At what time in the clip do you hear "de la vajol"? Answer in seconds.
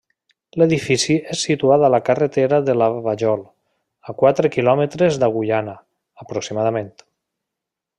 2.71-3.45